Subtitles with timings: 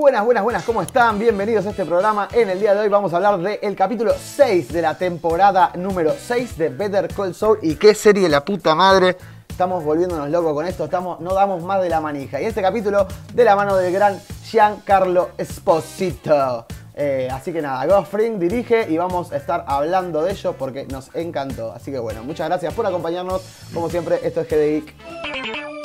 [0.00, 1.18] Buenas, buenas, buenas, ¿cómo están?
[1.18, 2.26] Bienvenidos a este programa.
[2.32, 6.14] En el día de hoy vamos a hablar del capítulo 6 de la temporada número
[6.18, 7.58] 6 de Better Call Saul.
[7.60, 9.18] Y qué serie la puta madre.
[9.46, 12.40] Estamos volviéndonos locos con esto, estamos, no damos más de la manija.
[12.40, 16.64] Y este capítulo de la mano del gran Giancarlo Esposito.
[16.94, 21.14] Eh, así que nada, Goffring dirige y vamos a estar hablando de ello porque nos
[21.14, 21.72] encantó.
[21.72, 23.42] Así que bueno, muchas gracias por acompañarnos.
[23.74, 25.79] Como siempre, esto es GD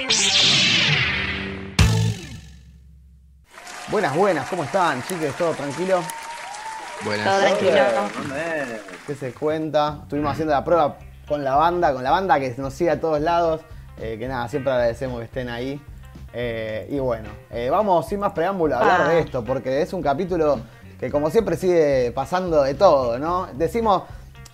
[3.89, 5.35] Buenas, buenas, ¿cómo están, chicos?
[5.37, 6.01] ¿Todo tranquilo?
[7.03, 7.25] Buenas.
[7.27, 7.81] Todo tranquilo.
[9.05, 9.99] ¿Qué se cuenta?
[10.03, 10.97] Estuvimos haciendo la prueba
[11.27, 13.61] con la banda, con la banda que nos sigue a todos lados.
[13.97, 15.81] eh, que nada, siempre agradecemos que estén ahí.
[16.33, 19.07] Eh, y bueno, eh, vamos sin más preámbulo a hablar Ah.
[19.07, 20.59] de esto, porque es un capítulo
[20.99, 23.47] que como siempre sigue pasando de todo, ¿no?
[23.53, 24.03] Decimos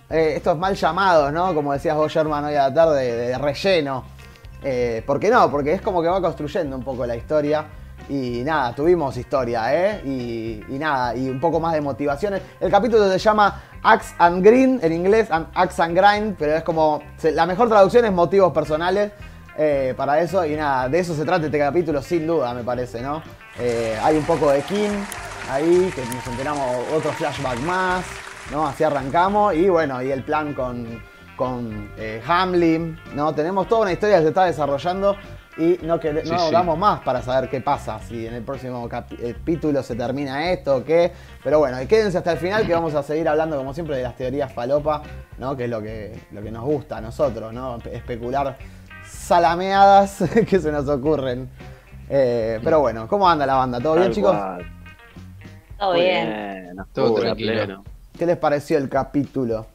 [0.08, 1.52] eh, estos mal llamados, ¿no?
[1.54, 4.04] Como decías vos, Sherman, hoy a la tarde, de, de relleno.
[4.62, 5.50] Eh, ¿Por qué no?
[5.50, 7.64] Porque es como que va construyendo un poco la historia.
[8.08, 10.00] Y nada, tuvimos historia, ¿eh?
[10.68, 12.42] Y, nada, y un poco más de motivaciones.
[12.60, 17.02] El capítulo se llama Axe and Green, en inglés, Axe and Grind, pero es como.
[17.22, 19.12] La mejor traducción es motivos personales
[19.56, 20.44] eh, para eso.
[20.44, 23.22] Y nada, de eso se trata este capítulo, sin duda, me parece, ¿no?
[23.58, 24.90] Eh, hay un poco de Kim
[25.50, 28.04] ahí, que nos enteramos otro flashback más,
[28.50, 28.66] ¿no?
[28.66, 29.54] Así arrancamos.
[29.54, 31.02] Y bueno, y el plan con,
[31.36, 33.34] con eh, Hamlin, ¿no?
[33.34, 35.16] Tenemos toda una historia que se está desarrollando
[35.58, 36.52] y no, quere- Sí, no sí.
[36.52, 40.84] damos más para saber qué pasa, si en el próximo capítulo se termina esto o
[40.84, 41.12] qué.
[41.44, 44.02] Pero bueno, y quédense hasta el final que vamos a seguir hablando como siempre de
[44.02, 45.02] las teorías falopa,
[45.38, 45.56] ¿no?
[45.56, 47.78] Que es lo que, lo que nos gusta a nosotros, ¿no?
[47.92, 48.56] Especular
[49.06, 51.48] salameadas que se nos ocurren.
[52.08, 53.78] Eh, pero bueno, ¿cómo anda la banda?
[53.80, 54.32] ¿Todo bien, chicos?
[54.36, 54.66] cual.
[55.78, 56.76] Todo Muy bien.
[56.92, 57.52] Todo tranquilo.
[57.52, 57.84] pleno.
[58.18, 59.66] ¿Qué les pareció el capítulo?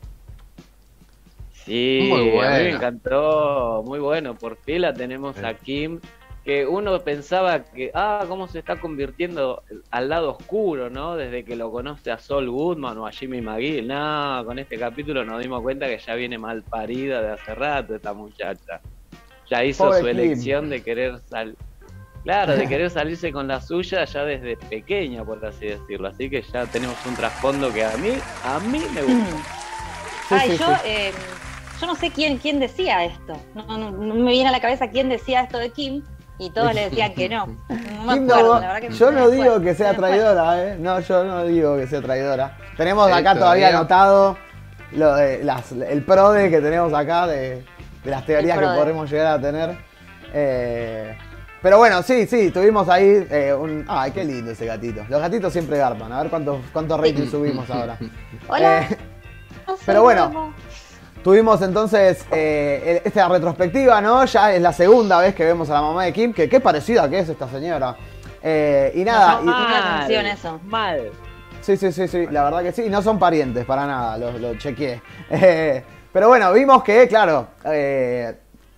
[1.68, 2.76] Sí, Muy a mí me bueno.
[2.78, 4.34] encantó, muy bueno.
[4.36, 6.00] Por fin la tenemos a Kim,
[6.46, 11.18] que uno pensaba que, ah, cómo se está convirtiendo al lado oscuro, ¿no?
[11.18, 13.86] Desde que lo conoce a Sol Goodman o a Jimmy McGill.
[13.86, 17.96] No, con este capítulo nos dimos cuenta que ya viene mal parida de hace rato
[17.96, 18.80] esta muchacha.
[19.50, 20.20] Ya hizo Pobre su Kim.
[20.20, 21.56] elección de querer salir.
[22.24, 26.08] Claro, de querer salirse con la suya ya desde pequeña, por así decirlo.
[26.08, 28.14] Así que ya tenemos un trasfondo que a mí,
[28.46, 29.36] a mí me gusta.
[30.30, 30.82] Sí, Ay, sí, yo, sí.
[30.86, 31.12] eh,
[31.80, 33.34] yo no sé quién, quién decía esto.
[33.56, 36.04] No, no, no me viene a la cabeza quién decía esto de Kim
[36.40, 37.48] y todos le decían que no.
[37.70, 40.78] No me Kim acuerdo, no- la verdad que yo no digo que sea traidora, ¿eh?
[40.80, 42.58] No, yo no digo que sea traidora.
[42.78, 43.70] Tenemos acá todavía todavía.
[43.70, 44.38] anotado
[44.94, 47.66] lo de las, el PRODE que tenemos acá de,
[48.04, 49.78] de las teorías que podremos llegar a tener.
[50.34, 51.18] Eh,
[51.62, 53.84] pero bueno, sí, sí, tuvimos ahí eh, un...
[53.88, 55.04] Ay, qué lindo ese gatito.
[55.10, 56.12] Los gatitos siempre garpan.
[56.14, 57.98] A ver cuántos cuántos ratings subimos ahora.
[58.48, 58.82] Hola.
[58.84, 58.98] Eh,
[59.68, 60.54] No sé, pero bueno.
[61.28, 64.24] Tuvimos entonces eh, esta retrospectiva, ¿no?
[64.24, 67.10] Ya es la segunda vez que vemos a la mamá de Kim, que qué parecida
[67.10, 67.98] que es esta señora.
[68.42, 70.60] Eh, y nada, y- mucho la atención eso.
[70.64, 71.12] Mal.
[71.60, 74.38] sí, sí, sí, sí, la verdad que sí, y no son parientes para nada, lo,
[74.40, 75.02] lo chequeé.
[75.30, 75.84] Eh,
[76.14, 78.34] pero bueno, vimos que, claro, eh,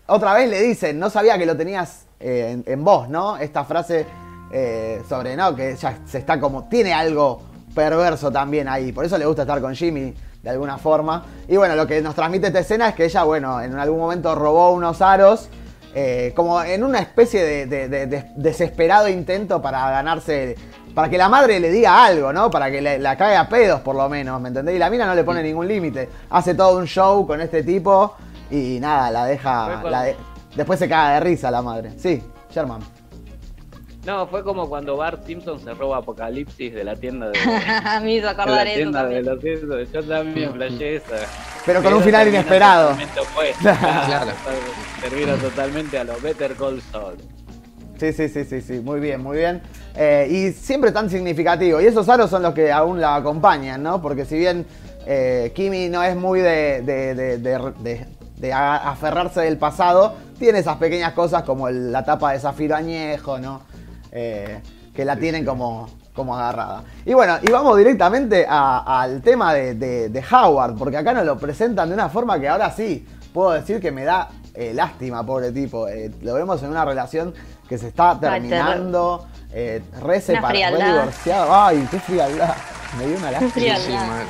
[0.08, 3.38] otra vez le dicen, no sabía que lo tenías eh, en, en voz, ¿no?
[3.38, 4.08] Esta frase
[4.52, 5.56] eh, sobre, ¿no?
[5.56, 7.44] Que ya se está como, tiene algo
[7.76, 11.26] perverso también ahí, por eso le gusta estar con Jimmy de alguna forma.
[11.48, 14.34] Y bueno, lo que nos transmite esta escena es que ella, bueno, en algún momento
[14.36, 15.50] robó unos aros,
[15.94, 20.56] eh, como en una especie de, de- de- de desesperado intento para ganarse,
[20.94, 22.50] para que la madre le diga algo, ¿no?
[22.52, 24.76] Para que le- la caiga a pedos por lo menos, ¿me entendés?
[24.76, 28.16] Y la mina no le pone ningún límite, hace todo un show con este tipo
[28.52, 29.68] y nada, la deja...
[29.92, 30.06] la
[30.56, 31.92] después se caga de risa la madre.
[31.98, 32.82] Sí, Sherman.
[34.06, 37.40] No, fue como cuando Bart Simpson se roba Apocalipsis de la tienda de,
[38.04, 39.92] me hizo de acordar la eso tienda de los Simpsons.
[39.92, 41.16] Yo también flashé esa.
[41.66, 42.90] Pero con un final inesperado.
[42.92, 43.60] totalmente opuesto.
[43.80, 44.32] Claro.
[45.02, 47.16] Termina totalmente a los Better Call Saul.
[48.00, 49.62] Sí, sí, sí, sí, sí, muy bien, muy bien.
[49.96, 51.81] Eh, y siempre tan significativo.
[51.81, 54.02] Y esos aros son los que aún la acompañan, ¿no?
[54.02, 54.66] Porque si bien
[55.06, 58.06] eh, Kimi no es muy de, de- de- de- de-
[58.38, 62.76] de a- aferrarse del pasado, tiene esas pequeñas cosas como el- la tapa de zafiro
[62.78, 63.62] añejo, ¿no?
[64.12, 64.62] Eh,
[64.96, 66.84] que la tienen como, como agarrada.
[67.06, 71.38] Y bueno, y vamos directamente al tema de, de- de Howard, porque acá nos lo
[71.38, 75.51] presentan de una forma que ahora sí puedo decir que me da eh, lástima, pobre
[75.51, 75.88] tipo.
[75.88, 77.34] Eh, lo vemos en una relación
[77.69, 81.56] que se está terminando, eh, re separado, re divorciado.
[81.56, 82.56] Ay, qué frialdad.
[82.98, 84.24] Me dio una lástima.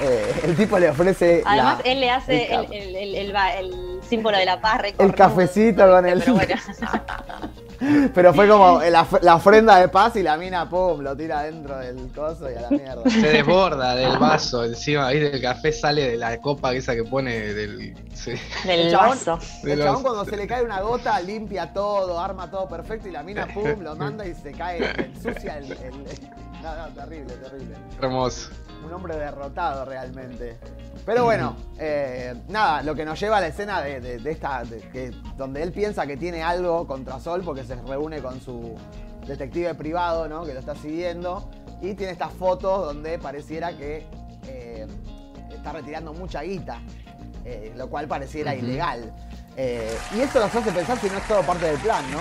[0.00, 1.42] Eh, el tipo le ofrece.
[1.46, 4.60] Además, la- él le hace el el, el, el, el, va- el símbolo de la
[4.60, 4.82] paz.
[4.98, 6.54] El cafecito con el- Pero bueno.
[8.14, 11.78] Pero fue como la, la ofrenda de paz y la mina, pum, lo tira dentro
[11.78, 13.08] del coso y a la mierda.
[13.08, 15.36] Se desborda del vaso encima, ¿viste?
[15.36, 17.94] El café sale de la copa esa que pone del.
[18.14, 18.32] sí.
[18.64, 19.38] Del El chabón- vaso.
[19.62, 20.14] El Del chabón vaso.
[20.14, 23.80] cuando se le cae una gota limpia todo, arma todo perfecto y la mina, pum,
[23.82, 25.72] lo manda y se cae, ensucia el...
[25.72, 26.04] el-
[26.62, 27.76] No, no, terrible, terrible.
[28.02, 28.50] Hermoso.
[28.84, 30.58] Un hombre derrotado realmente.
[31.04, 34.62] Pero bueno, eh, nada, lo que nos lleva a la escena de, de- de esta,
[34.64, 38.74] de que, donde él piensa que tiene algo contra Sol porque se reúne con su
[39.26, 40.44] detective privado, ¿no?
[40.44, 41.50] Que lo está siguiendo.
[41.80, 44.06] Y tiene estas fotos donde pareciera que
[44.46, 44.86] eh,
[45.54, 46.80] está retirando mucha guita,
[47.44, 49.12] eh, lo cual pareciera ilegal.
[49.56, 52.18] Eh, y eso nos hace pensar si no es todo parte del plan, ¿no?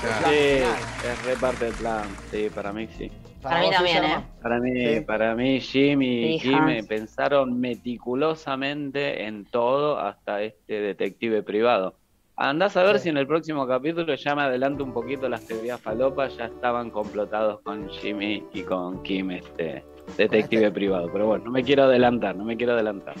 [0.00, 0.18] Claro.
[0.20, 1.12] Plan Sí, final.
[1.12, 2.04] es re parte del plan.
[2.30, 3.10] Sí, para mí sí.
[3.48, 4.04] Para mí también.
[4.04, 4.24] ¿eh?
[4.42, 5.00] Para mí, Sí.
[5.00, 11.94] para mí Jim y Sí, eh, pensaron meticulosamente en todo hasta este detective privado.
[12.36, 13.04] Andás a ver Sí.
[13.04, 16.90] si en el próximo capítulo ya me adelanto un poquito las teorías falopas, ya estaban
[16.90, 19.84] complotados con Jimmy y con Kim, este
[20.18, 21.08] detective este- privado.
[21.12, 23.14] Pero bueno, no me quiero adelantar, no me quiero adelantar.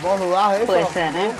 [0.00, 0.66] ¿Vos dudás de eso?
[0.66, 1.30] Puede ser, ¿eh?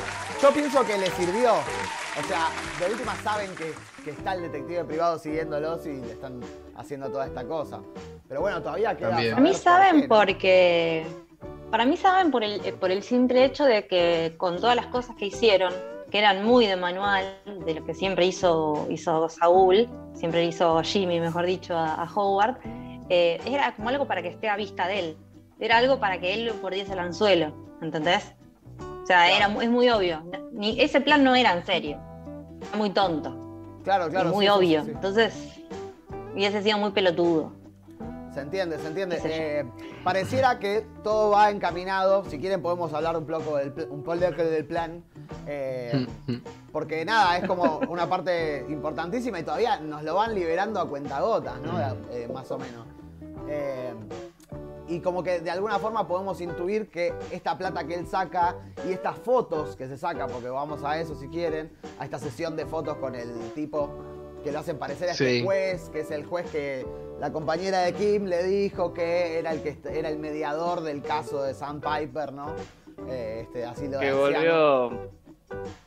[0.43, 1.53] Yo pienso que le sirvió.
[1.53, 2.49] O sea,
[2.81, 3.73] de última saben que,
[4.03, 6.41] que está el detective privado siguiéndolos y le están
[6.77, 7.81] haciendo toda esta cosa.
[8.29, 9.11] Pero bueno, todavía queda.
[9.11, 9.35] También.
[9.35, 10.15] A mí por saben qué, ¿no?
[10.15, 11.07] porque.
[11.71, 15.17] Para mí saben por el, por el simple hecho de que con todas las cosas
[15.17, 15.73] que hicieron,
[16.11, 17.25] que eran muy de manual,
[17.65, 22.59] de lo que siempre hizo, hizo Saúl, siempre hizo Jimmy, mejor dicho, a, a Howard,
[23.09, 25.17] eh, era como algo para que esté a vista de él.
[25.61, 28.35] Era algo para que él mordiese el anzuelo, ¿entendés?
[29.03, 30.23] O sea, era, es muy obvio.
[30.53, 32.01] Ni, ese plan no era en serio.
[32.61, 33.42] Era muy tonto.
[33.85, 34.31] Claro, claro.
[34.31, 34.81] y muy sí, obvio.
[34.81, 34.93] sí, sí.
[34.95, 35.35] Entonces,
[36.35, 37.53] hubiese sido muy pelotudo.
[38.33, 39.21] Se entiende, se entiende.
[39.25, 39.65] Eh,
[40.03, 42.25] pareciera que todo va encaminado.
[42.31, 45.05] Si quieren podemos hablar un poco del, un poco del plan.
[45.47, 46.07] Eh,
[46.73, 51.61] porque nada, es como una parte importantísima y todavía nos lo van liberando a cuentagotas,
[51.61, 51.79] ¿no?
[52.11, 52.87] Eh, más o menos.
[54.89, 58.57] Y como que de alguna forma podemos intuir que esta plata que él saca
[58.87, 62.57] y estas fotos que se saca, porque vamos a eso si quieren, a esta sesión
[62.57, 63.89] de fotos con el tipo
[64.43, 65.45] que lo hacen parecer a este Sí.
[65.45, 66.85] juez, que es el juez que
[67.21, 71.43] la compañera de Kim le dijo que era el que era el mediador del caso
[71.45, 72.49] de Sam Piper, ¿no?
[73.09, 74.19] Eh, este, así lo Que decían.
[74.19, 75.11] volvió,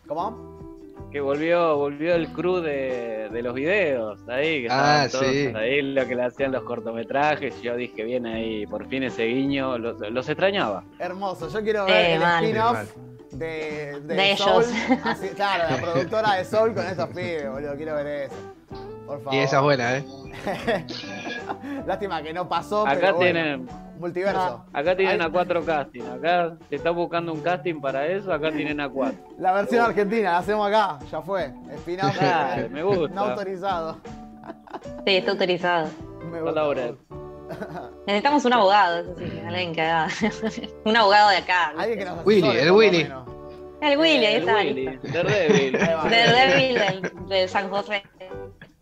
[0.08, 0.65] ¿Cómo?
[1.12, 5.52] Que volvió, volvió el crew de, de los videos, ahí, que Ah, estaban todos sí.
[5.56, 9.78] ahí lo que le hacían los cortometrajes, yo dije, viene ahí, por fin ese guiño,
[9.78, 10.84] los, los extrañaba.
[11.00, 12.44] Hermoso, yo quiero Eh, ver el mal.
[12.44, 12.96] spin-off
[13.32, 14.64] de, de, De Soul.
[14.64, 15.00] ellos.
[15.06, 18.36] Así- claro, la productora de Soul con estos pibes, boludo, quiero ver eso.
[19.06, 19.34] Por favor.
[19.36, 20.06] Y esa es buena, ¿eh?
[21.88, 23.34] Lástima que no pasó, Acá pero bueno.
[23.34, 23.68] tienen,
[24.00, 24.66] Multiverso.
[24.74, 28.80] acá tienen a cuatro casting, acá te estás buscando un casting para eso, acá tienen
[28.80, 29.18] a cuatro.
[29.40, 31.52] La versión argentina, la hacemos acá, ya fue.
[32.18, 33.16] Claro, me gusta.
[33.16, 33.98] no autorizado.
[35.06, 35.88] Sí, está autorizado.
[36.32, 36.96] Me gusta.
[38.08, 40.08] Necesitamos un abogado, eso sí, alguien que haga.
[40.86, 41.74] un abogado de acá.
[41.78, 43.08] Alguien que nos Willy, el Willy.
[43.82, 44.56] El Willy, ahí El está.
[44.58, 45.08] Willy, listo.
[45.14, 47.12] Daredevil.
[47.28, 48.04] Del San José.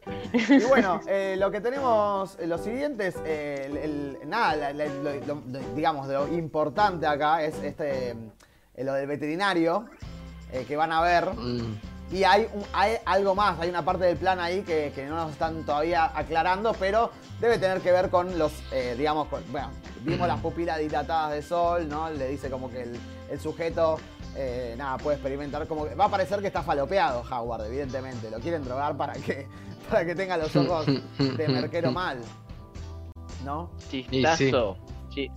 [0.34, 4.74] Y bueno, eh, lo que tenemos, eh, lo siguiente es, eh, el, el- nada, la-
[4.74, 8.10] la- lo, lo- lo- digamos, lo importante acá es este,
[8.76, 9.86] eh, lo del veterinario
[10.52, 11.34] eh, que van a ver.
[11.36, 11.80] Mm.
[12.12, 15.16] Y hay, un- hay algo más, hay una parte del plan ahí que, que no
[15.16, 17.10] nos están todavía aclarando, pero
[17.40, 18.52] debe tener que ver con los,
[18.98, 19.70] digamos, con- bueno,
[20.02, 22.10] vimos las pupilas dilatadas de sol, ¿no?
[22.10, 23.00] Le dice como que el,
[23.32, 23.98] el sujeto,
[24.36, 25.96] eh, nada, puede experimentar como que...
[25.96, 28.30] Va a parecer que está falopeado Howard, evidentemente.
[28.30, 29.48] Lo quieren drogar para que,
[29.90, 30.86] para que tenga los ojos
[31.18, 32.20] de merquero mal,
[33.46, 33.70] ¿no?
[33.90, 34.78] Chistazo.
[35.10, 35.32] chi-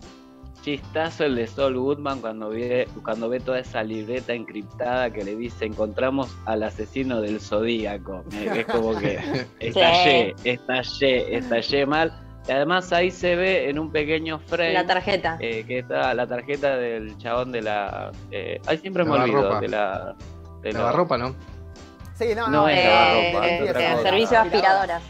[0.62, 5.36] chistazo el de Saul Goodman cuando ve, cuando ve toda esa libreta encriptada que le
[5.36, 8.24] dice encontramos al asesino del zodíaco.
[8.32, 9.18] Es como que
[9.60, 12.12] estallé, estallé, estallé mal.
[12.48, 15.36] Y además ahí se ve en un pequeño frame La tarjeta.
[15.40, 18.10] eh, que está la tarjeta del chabón de la.
[18.30, 20.16] Eh, ay, siempre me olvido de la.
[20.62, 21.34] De La ropa, ¿no?
[22.18, 22.68] Sí, no, No no.
[22.68, 25.02] es eh, lavarropa, eh, es eh, servicio de aspiradoras.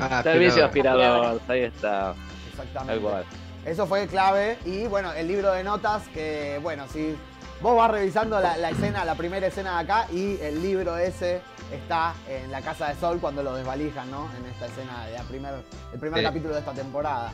[0.00, 1.40] Ah, Servicio aspirador.
[1.48, 2.14] ahí está.
[2.50, 3.02] Exactamente.
[3.02, 3.24] Cual.
[3.66, 4.58] Eso fue clave.
[4.64, 7.16] Y bueno, el libro de notas que, bueno, si
[7.60, 11.42] vos vas revisando la, la escena, la primera escena de acá y el libro ese
[11.72, 14.28] está en la casa de Sol cuando lo desvalijan, ¿no?
[14.38, 15.54] En esta escena de la primer,
[15.92, 16.24] el primer Sí.
[16.24, 17.30] capítulo de esta temporada.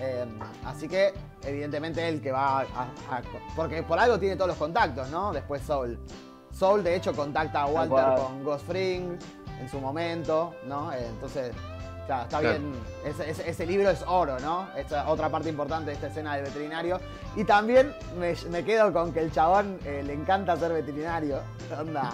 [0.00, 0.24] Eh,
[0.64, 1.12] así que,
[1.44, 3.22] evidentemente, él que va a, a-
[3.54, 5.32] Porque por algo tiene todos los contactos, ¿no?
[5.32, 5.98] Después Soul.
[6.58, 9.16] Soul, de hecho, contacta a Walter con Ghost Fring
[9.60, 10.92] en su momento, ¿no?
[10.92, 11.52] Eh, entonces,
[12.08, 12.58] Claro, está Claro.
[12.58, 12.72] bien.
[13.04, 14.66] Ese, ese- ese libro es oro, ¿no?
[14.74, 16.98] Esta otra parte importante de esta escena del veterinario.
[17.36, 21.40] Y también me, me quedo con que el chabón eh, le encanta ser veterinario.
[21.78, 22.10] Onda.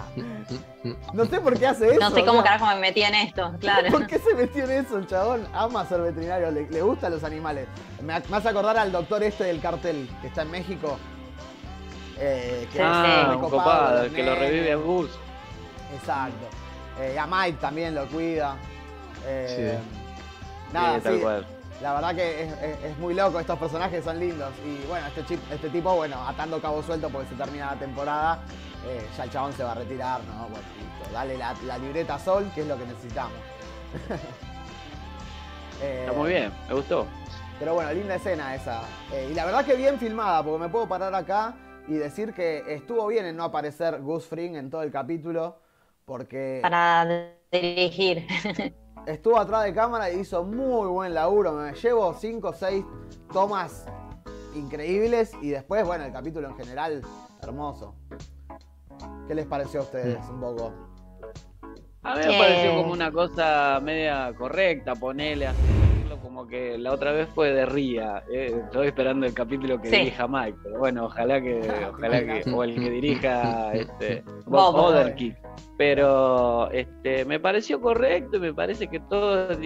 [1.13, 1.99] No sé por qué hace eso.
[2.01, 3.89] No sé cómo o sea, carajo me metí en esto, claro.
[3.89, 5.47] ¿Por qué se metió en eso el chabón?
[5.53, 7.69] Ama ser veterinario, le, le gustan los animales.
[8.01, 10.97] Me, me hace acordar al doctor este del cartel que está en México.
[12.17, 14.75] Eh, que Sí, es Ah, un copado el que lo revive a.
[14.75, 15.09] Gus.
[15.93, 16.47] Exacto.
[16.99, 18.55] Eh, a Mike también lo cuida.
[19.25, 19.77] Eh,
[20.71, 21.23] Nada, Sí, tal sí,
[21.81, 24.51] la verdad que es, es- es muy loco, estos personajes son lindos.
[24.65, 28.39] Y bueno, este, chip, este tipo, bueno, atando cabo suelto porque se termina la temporada,
[28.87, 30.43] eh, ya el chabón se va a retirar, ¿no?
[30.47, 33.33] Bueno, listo, dale la, la libreta a Sol, que es lo que necesitamos.
[35.81, 37.05] Está muy bien, me gustó.
[37.59, 38.81] Pero bueno, linda escena esa.
[39.13, 41.53] Eh, y la verdad que bien filmada, porque me puedo parar acá
[41.87, 45.59] y decir que estuvo bien en no aparecer Gus Fring en todo el capítulo,
[46.05, 47.07] porque Para
[47.51, 48.25] dirigir.
[49.07, 51.53] estuvo atrás de cámara y hizo muy buen laburo.
[51.53, 52.85] Me llevo 5 o 6
[53.31, 53.85] tomas
[54.55, 57.01] increíbles y después, bueno, el capítulo en general,
[57.41, 57.95] hermoso.
[59.27, 60.73] ¿Qué les pareció a ustedes un poco?
[62.03, 62.39] A mí me Eh.
[62.39, 65.84] pareció como una cosa media correcta, ponele hacerlo
[66.25, 68.23] como que la otra vez fue de Ría.
[68.33, 69.97] eh, estoy esperando el capítulo que Sí.
[69.97, 74.75] dirija Mike, pero bueno, ojalá que, ojalá que, o el que dirija este Bob.
[74.75, 75.37] Odenkirk.
[75.77, 79.57] Pero este me pareció correcto y me parece que todos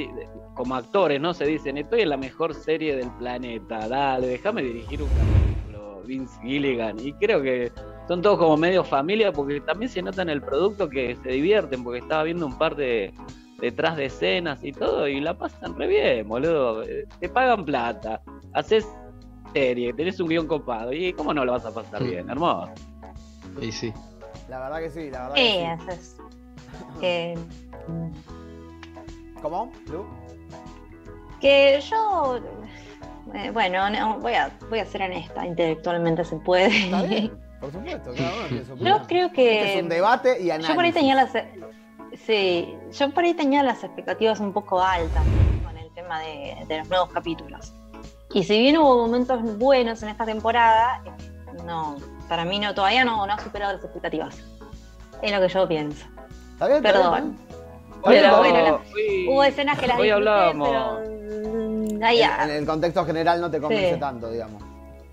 [0.56, 1.34] como actores, ¿no?
[1.34, 6.38] Se dicen, estoy en la mejor serie del planeta, dale, déjame dirigir un capítulo, Vince
[6.42, 7.00] Gilligan.
[7.00, 7.72] Y creo que
[8.08, 11.84] son todos como medio familia porque también se nota en el producto que se divierten
[11.84, 13.14] porque estaba viendo un par de
[13.60, 16.84] detrás de escenas y todo y la pasan re bien, boludo.
[16.84, 18.22] Eh, Te pagan plata,
[18.54, 18.88] haces
[19.54, 22.72] serie, tenés un guion copado y cómo no lo vas a pasar bien, hermoso.
[23.62, 23.94] Y sí.
[24.48, 26.12] La verdad que sí, la verdad Sí, que sí.
[27.00, 27.38] Que,
[29.42, 29.72] ¿Cómo?
[29.90, 30.06] Lu?
[31.40, 32.40] que yo,
[33.34, 36.68] eh, bueno, no, voy, a, voy a ser honesta, intelectualmente se puede.
[36.86, 39.00] Está bien, por supuesto, cada uno tiene su opinión.
[39.00, 40.68] Yo creo Este es que un debate y análisis.
[40.70, 41.32] yo por ahí tenía las
[42.26, 45.24] sí, yo por ahí tenía las expectativas un poco altas
[45.66, 47.74] con el tema de, de los nuevos capítulos.
[48.34, 51.12] Y si bien hubo momentos buenos en esta temporada, eh,
[51.66, 51.96] no,
[52.28, 54.38] para mí no, todavía no, no ha superado las expectativas.
[55.22, 56.06] Es lo que yo pienso.
[56.54, 56.78] ¿Está bien?
[56.86, 57.02] ¿Está bien?
[57.02, 57.38] Perdón.
[57.98, 60.70] Está bien, Pero bueno, hoy- Hubo escenas que las hoy hablábamos.
[60.70, 61.02] pero
[61.98, 64.00] mm, ahí En, el contexto general no te convence Sí.
[64.00, 64.64] tanto, digamos.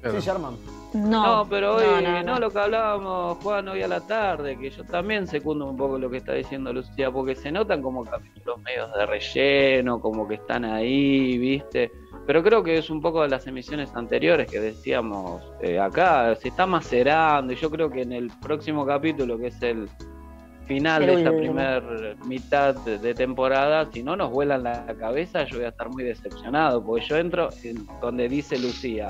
[0.03, 0.57] Sí, Sherman.
[0.95, 4.71] No, No, pero hoy, no, no, lo que hablábamos, Juan, hoy a la tarde, que
[4.71, 8.61] yo también secundo un poco lo que está diciendo Lucía, porque se notan como capítulos
[8.63, 11.91] medios de relleno, como que están ahí, ¿viste?
[12.27, 16.49] Pero creo que es un poco de las emisiones anteriores que decíamos eh, acá, se
[16.49, 19.89] está macerando, y yo creo que en el próximo capítulo, que es el
[20.67, 21.55] final El de esta último.
[21.55, 25.89] primer mitad de, de temporada, si no nos vuelan la cabeza, yo voy a estar
[25.89, 29.09] muy decepcionado, porque yo entro en donde dice Lucía,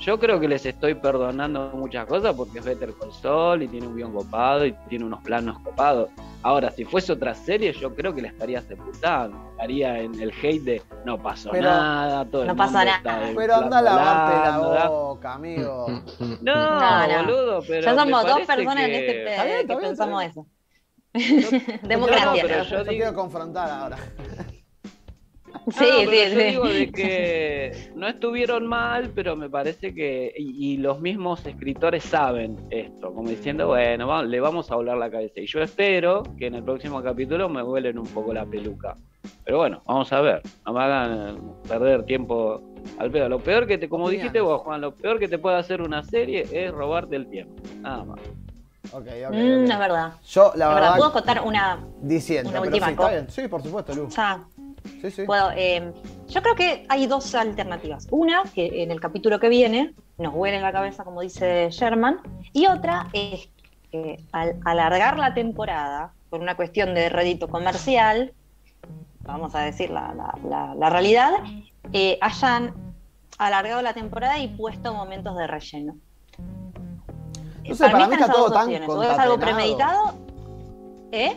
[0.00, 3.86] yo creo que les estoy perdonando muchas cosas porque es Better Call Saul y tiene
[3.86, 6.10] un guion copado y tiene unos planos copados.
[6.42, 9.50] Ahora, si fuese otra serie, yo creo que la estaría sepultando.
[9.52, 13.26] Estaría en el hate de no pasó Pero- nada, todo el No pasa mundo nada.
[13.28, 15.86] está Pero anda a lavarte la boca, amigo.
[16.42, 17.24] No, No, no.
[17.24, 17.82] boludo, pero.
[17.82, 20.46] ya somos dos personas en que- este pe- Está bien, está que bien, pensamos eso.
[21.82, 22.42] No, Democracia.
[22.46, 23.96] pero yo Yo digo- quiero confrontar ahora.
[25.70, 26.44] Sí, No, pero sí, yo sí.
[26.46, 32.04] digo de que no estuvieron mal, pero me parece que y, y los mismos escritores
[32.04, 35.40] saben esto, como diciendo, bueno, va- le vamos a volar la cabeza.
[35.40, 38.96] Y yo espero que en el próximo capítulo me vuelen un poco la peluca.
[39.44, 42.60] Pero bueno, vamos a ver, no me hagan perder tiempo
[42.98, 43.28] al pedo.
[43.28, 46.02] Lo peor que te, como dijiste vos, Juan, lo peor que te puede hacer una
[46.04, 47.54] serie es robarte el tiempo.
[47.80, 48.20] Nada más.
[48.92, 49.34] Ok, ok.
[49.34, 49.70] Mm, ok.
[49.70, 50.12] es verdad.
[50.26, 50.96] Yo, la verdad, verdad.
[50.98, 53.28] ¿Puedo contar una, diciendo, una última cosa?
[53.30, 54.08] Sí, por supuesto, Lu.
[54.08, 54.44] ya,
[55.00, 55.22] Sí, sí.
[55.24, 55.92] puedo, eh,
[56.28, 58.06] yo creo que hay dos alternativas.
[58.10, 62.18] Una, que en el capítulo que viene nos huele en la cabeza, como dice Sherman,
[62.52, 63.48] y otra es
[63.90, 68.32] que al alargar la temporada, por una cuestión de rédito comercial,
[69.20, 71.30] vamos a decir la, la- la- la realidad,
[71.92, 72.74] eh, hayan
[73.38, 75.96] alargado la temporada y puesto momentos de relleno.
[77.66, 78.68] No sé, para mí están está todo tan.
[78.90, 80.14] O es algo premeditado,
[81.12, 81.36] ¿eh?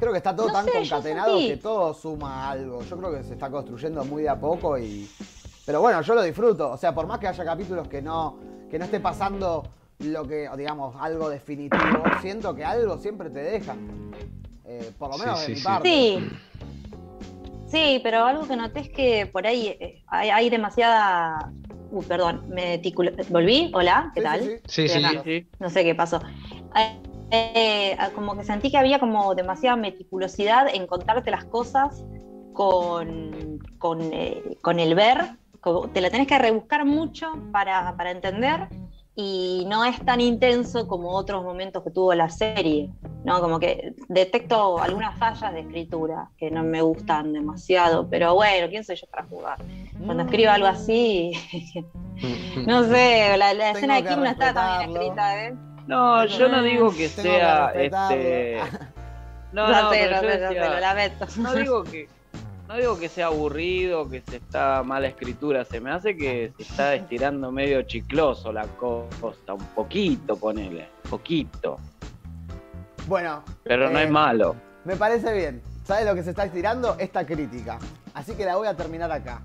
[0.00, 2.82] Creo que está todo No tan sé, concatenado que todo suma algo.
[2.82, 5.08] Yo creo que se está construyendo muy de a poco y.
[5.66, 6.70] Pero bueno, yo lo disfruto.
[6.70, 8.38] O sea, por más que haya capítulos que no,
[8.70, 9.62] que no esté pasando
[9.98, 13.76] lo que, digamos, algo definitivo, siento que algo siempre te deja.
[14.64, 15.64] Eh, por lo menos sí, de mi sí.
[15.64, 15.88] parte.
[15.88, 16.30] Sí.
[17.68, 21.52] Sí, pero algo que noté es que por ahí eh, hay, hay demasiada.
[21.92, 23.10] Uh, perdón, meticulo...
[23.30, 23.70] ¿Volví?
[23.74, 24.40] Hola, ¿qué Sí, tal?
[24.40, 24.60] sí, sí.
[24.66, 25.06] Sí, Estoy sí.
[25.06, 25.22] acá.
[25.24, 25.48] Sí, sí.
[25.58, 26.20] No sé qué pasó.
[26.76, 27.00] Eh,
[27.30, 32.04] eh, como que sentí que había como demasiada meticulosidad en contarte las cosas
[32.52, 38.10] con, con, eh, con el ver, como te la tenés que rebuscar mucho para, para
[38.10, 38.68] entender
[39.14, 42.90] y no es tan intenso como otros momentos que tuvo la serie,
[43.24, 43.40] ¿no?
[43.40, 48.84] Como que detecto algunas fallas de escritura que no me gustan demasiado, pero bueno, ¿quién
[48.84, 49.58] soy yo para jugar?
[50.04, 51.32] Cuando escribo algo así,
[52.66, 55.54] no sé, la, la escena de Kim no está tan bien escrita, ¿eh?
[55.90, 58.60] No, yo no digo que sea este.
[59.52, 61.26] No, No, no, sé, pero yo decía- lamento.
[61.38, 62.08] no digo que
[62.68, 66.62] no digo que sea aburrido, que se está mala escritura, se me hace que se
[66.62, 71.78] está estirando medio chicloso la cosa, un poquito ponele, poquito,
[73.08, 74.54] Bueno, pero no Eh, es malo.
[74.84, 75.60] me parece bien.
[75.84, 76.94] ¿Sabes lo que se está estirando?
[77.00, 77.80] Esta crítica.
[78.14, 79.40] Así que la voy a terminar acá.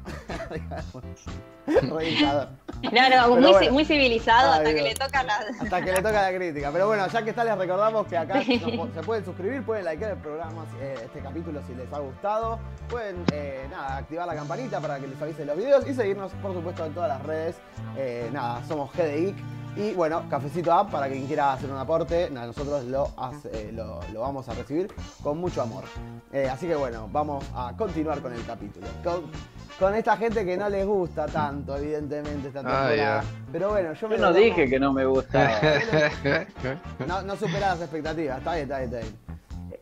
[1.68, 2.50] Realizador.
[2.92, 3.72] No, no, muy, bueno.
[3.72, 5.38] muy civilizado Ay, hasta que le toca la.
[5.60, 6.72] Hasta que le toca la crítica.
[6.72, 8.36] Pero bueno, ya que está, les recordamos que acá
[8.76, 12.60] nos se pueden suscribir, pueden likear el programa, eh, este capítulo si les ha gustado.
[12.90, 16.54] Pueden, eh, nada, activar la campanita para que les avisen los videos y seguirnos, por
[16.54, 17.56] supuesto, en todas las redes.
[17.98, 19.36] Eh, nada, somos GDIC.
[19.76, 24.00] Y bueno, Cafecito App para quien quiera hacer un aporte, nosotros lo, hace- eh, lo,
[24.14, 24.88] lo vamos a recibir
[25.22, 25.84] con mucho amor.
[26.32, 28.88] Eh, así que bueno, vamos a continuar con el capítulo.
[29.04, 29.24] Con,
[29.78, 33.24] con esta gente que no les gusta tanto, evidentemente, esta Ah, temporada.
[33.52, 35.60] Pero bueno, yo me Yo no tomo- dije que no me gustaba.
[37.08, 39.20] no, no supera las expectativas, está bien, está bien, está bien.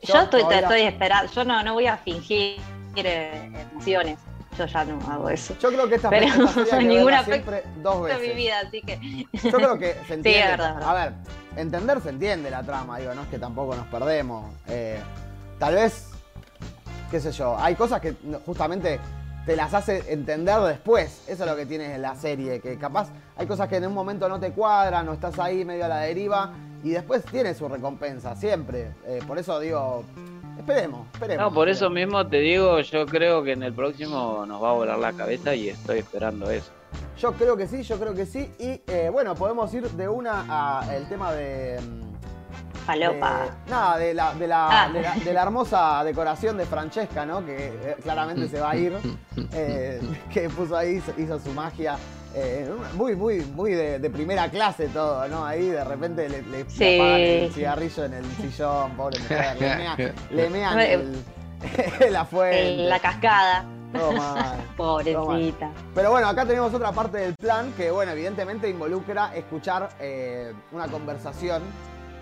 [0.01, 2.59] Yo estoy, todavía- estoy esperando, yo no, no voy a fingir
[2.95, 4.17] eh, emociones,
[4.53, 5.55] yo ya no hago eso.
[5.59, 6.45] Yo creo que esta, Pero verla
[7.19, 8.35] aspecto siempre dos de mi veces.
[8.35, 9.49] vida, así que.
[9.49, 10.39] Yo creo que se entiende.
[10.41, 10.83] es verdad.
[10.83, 11.13] A ver,
[11.55, 14.53] entender se entiende la trama, digo, no es que tampoco nos perdemos.
[14.67, 14.99] Eh,
[15.59, 16.09] tal vez,
[17.11, 18.99] qué sé yo, hay cosas que no- justamente
[19.45, 21.23] te las hace entender después.
[21.27, 23.93] Eso es lo que tienes en la serie, que capaz hay cosas que en un
[23.93, 27.67] momento no te cuadran o estás ahí medio a la deriva y después tiene su
[27.67, 28.91] recompensa, siempre.
[29.05, 30.03] Eh, por eso digo,
[30.57, 31.45] esperemos, esperemos.
[31.45, 34.73] No, por eso mismo te digo, yo creo que en el próximo nos va a
[34.73, 36.71] volar la cabeza y estoy esperando eso.
[37.17, 38.51] Yo creo que sí, yo creo que sí.
[38.59, 41.79] Y eh, bueno, podemos ir de una a el tema de.
[41.81, 42.13] mm,
[42.85, 43.43] Falopa.
[43.65, 44.89] de- nada, de la, de, la, Ah.
[44.91, 47.45] de, la, de la hermosa decoración de Francesca, ¿no?
[47.45, 48.93] Que eh, claramente se va a ir.
[49.53, 50.01] eh,
[50.33, 51.95] que puso ahí, hizo, hizo su magia.
[52.35, 55.45] Eh, muy, muy, muy de, de primera clase todo, ¿no?
[55.45, 59.55] Ahí de repente le, le- apagan el cigarrillo en el sillón, pobre mujer.
[59.59, 62.73] Le, mea- le mean Me- el, la fuente.
[62.83, 63.65] En la cascada.
[63.93, 64.57] todo mal.
[64.75, 65.69] Pobrecita.
[65.93, 70.87] Pero bueno, acá tenemos otra parte del plan que, bueno, evidentemente involucra escuchar eh, una
[70.87, 71.61] conversación,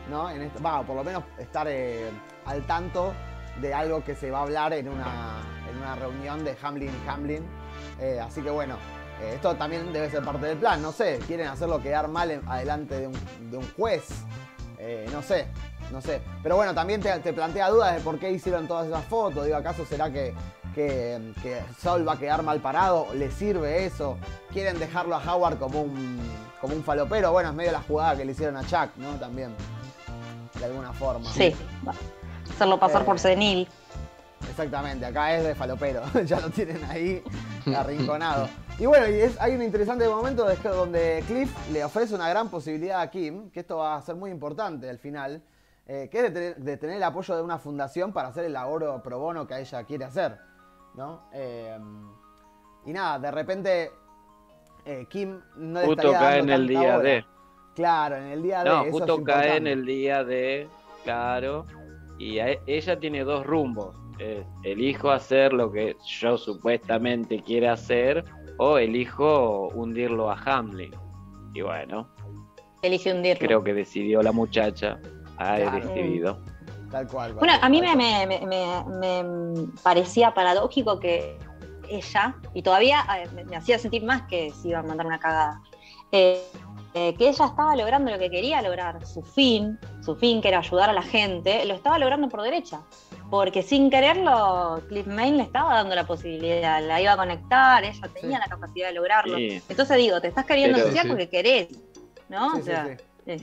[0.10, 0.30] ¿no?
[0.30, 2.10] En esto, va, por lo menos estar eh,
[2.46, 3.14] al tanto
[3.62, 7.10] de algo que se va a hablar en una, en una reunión de Hamlin y
[7.10, 7.44] Hamlin.
[8.02, 8.76] Eh, así que bueno,
[9.22, 10.82] eh, esto también debe ser parte del plan.
[10.82, 14.04] No sé, quieren hacerlo quedar mal en- adelante de un, de un juez.
[14.80, 15.48] Eh, no sé,
[15.92, 16.22] no sé.
[16.42, 19.46] Pero bueno, también te, te plantea dudas de por qué hicieron todas esas fotos.
[19.46, 20.34] Digo, ¿acaso será que,
[20.74, 23.08] que, que Saul va a quedar mal parado?
[23.14, 24.18] ¿Le sirve eso?
[24.52, 26.20] ¿Quieren dejarlo a Howard como un,
[26.60, 27.32] como un falopero?
[27.32, 29.12] Bueno, es medio la jugada que le hicieron a Chuck, ¿no?
[29.20, 29.54] También,
[30.58, 31.32] de alguna forma.
[31.32, 31.56] Sí.
[32.50, 33.68] Hacerlo pasar Eh, por senil.
[34.50, 37.24] Exactamente, acá es de falopero, ya lo tienen ahí
[37.78, 38.50] arrinconado.
[38.82, 42.50] Y bueno, y es- hay un interesante momento de- donde Cliff le ofrece una gran
[42.50, 45.40] posibilidad a Kim, que esto va a ser muy importante al final,
[45.86, 48.54] eh, que es de tener, de tener el apoyo de una fundación para hacer el
[48.54, 50.36] laboro pro bono que ella quiere hacer.
[50.96, 51.22] ¿no?
[51.32, 51.78] Eh,
[52.88, 53.92] y nada, de repente
[54.84, 57.24] eh, Kim no le Justo cae en el día de.
[57.76, 58.70] Claro, en el día de.
[58.72, 60.68] No, eso justo es cae en el día de,
[61.04, 61.68] claro,
[62.18, 63.96] y a- ella tiene dos rumbos.
[64.18, 68.26] Eh, elijo hacer lo que yo supuestamente quiere hacer
[68.64, 70.94] o elijo hundirlo a Hamlin.
[71.56, 72.08] Y bueno,
[72.84, 73.40] Elige hundirlo.
[73.48, 75.00] creo que decidió la muchacha.
[75.38, 75.88] Ha Claro.
[75.88, 76.38] decidido.
[76.92, 77.34] Tal cual.
[77.34, 81.40] Bueno, a mí me, me- me- me- me parecía paradójico que
[81.90, 85.60] ella, y todavía me, me hacía sentir más que si iba a mandar una cagada,
[86.12, 86.44] eh,
[86.94, 90.60] eh, que ella estaba logrando lo que quería lograr, su fin, su fin que era
[90.60, 92.82] ayudar a la gente, lo estaba logrando por derecha.
[93.32, 98.08] Porque sin quererlo, Cliff Main le estaba dando la posibilidad, la iba a conectar, ella
[98.14, 98.44] tenía Sí.
[98.44, 99.38] la capacidad de lograrlo.
[99.38, 99.62] Sí.
[99.70, 101.10] Entonces digo, te estás queriendo Pero- asociar Sí.
[101.10, 101.68] porque querés,
[102.28, 102.52] ¿no?
[102.52, 102.92] Sí, o sí, sea, sí.
[103.28, 103.38] eh,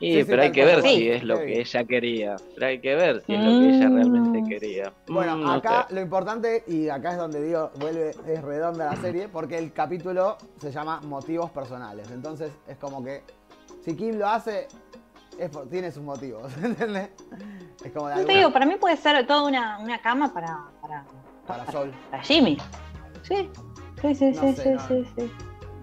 [0.00, 0.88] Sí, Sí, sí, pero hay que ver Sí.
[0.88, 2.36] si es lo que ella quería.
[2.56, 3.94] Pero hay que ver si es lo que ella Mm.
[3.94, 4.92] realmente quería.
[5.06, 5.94] Bueno, Mm, no acá sé.
[5.94, 10.38] lo importante, y acá es donde digo, vuelve, es redonda la serie, porque el capítulo
[10.60, 12.10] se llama Motivos Personales.
[12.10, 13.22] Entonces es como que
[13.84, 14.66] si Kim lo hace,
[15.38, 17.10] es por- tiene sus motivos, ¿entendés?
[17.84, 20.58] Es como de no te digo, para mí puede ser toda una, una cama para,
[20.80, 21.04] para,
[21.46, 21.92] para Sol.
[22.10, 22.58] para Jimmy.
[23.22, 23.50] Sí,
[24.00, 24.88] sí, sí, No sí, sé, sí, no.
[24.88, 25.32] sí, sí.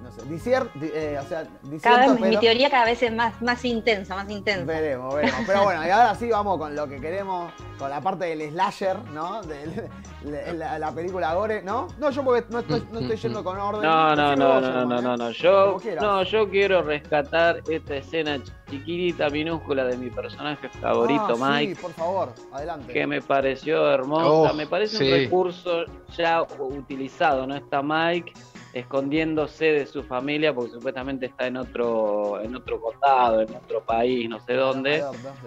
[0.10, 0.30] No no sé.
[0.30, 3.42] Disier, di- eh, o sea, disierto, Cada vez, mi pero- teoría cada vez es más,
[3.42, 4.66] más intensa, más intensa.
[4.66, 5.40] Veremos, veremos.
[5.48, 8.98] Pero bueno, y ahora sí vamos con lo que queremos, con la parte del slasher,
[9.14, 9.42] ¿no?
[9.44, 9.90] De,
[10.24, 11.88] de la, la película Gore, ¿no?
[11.98, 13.82] No, yo porque no estoy, no estoy yendo con orden.
[13.84, 15.02] No, no, no, no, no, ¿eh?
[15.02, 15.32] no, no.
[15.32, 16.04] Yo, Como quieras.
[16.04, 18.38] no, yo quiero rescatar esta escena
[18.70, 21.76] chiquitita, minúscula de mi personaje favorito, Ah, Mike.
[21.76, 22.92] Sí, por favor, adelante.
[22.94, 24.26] que me pareció hermosa.
[24.52, 25.06] Oh, me parece sí.
[25.06, 25.86] un recurso
[26.18, 27.56] ya utilizado, ¿no?
[27.56, 28.34] Está Mike
[28.74, 34.30] escondiéndose de su familia porque supuestamente está en otro, en otro condado, en otro país,
[34.30, 35.04] no sé dónde.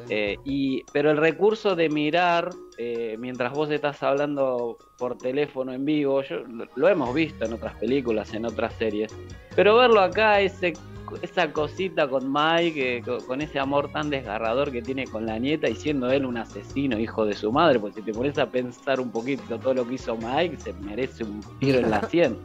[0.09, 5.85] Eh, y, pero el recurso de mirar eh, mientras vos estás hablando por teléfono en
[5.85, 9.15] vivo, yo, lo, lo hemos visto en otras películas, en otras series,
[9.55, 10.73] pero verlo acá, ese,
[11.21, 15.69] esa cosita con Mike, eh, con, ese amor tan desgarrador que tiene con la nieta
[15.69, 19.01] y siendo él un asesino, hijo de su madre, porque si te pones a pensar
[19.01, 22.39] un poquito todo lo que hizo Mike, se merece un tiro en la sien.